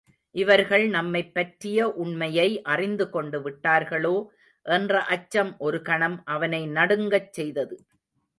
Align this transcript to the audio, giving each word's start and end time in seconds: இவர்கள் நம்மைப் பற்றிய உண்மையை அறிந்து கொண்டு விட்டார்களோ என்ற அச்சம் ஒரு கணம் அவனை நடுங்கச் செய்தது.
இவர்கள் 0.35 0.87
நம்மைப் 0.87 1.33
பற்றிய 1.33 1.89
உண்மையை 1.95 2.61
அறிந்து 2.63 3.09
கொண்டு 3.09 3.39
விட்டார்களோ 3.41 4.15
என்ற 4.65 5.03
அச்சம் 5.09 5.57
ஒரு 5.59 5.81
கணம் 5.81 6.21
அவனை 6.25 6.67
நடுங்கச் 6.69 7.33
செய்தது. 7.33 7.77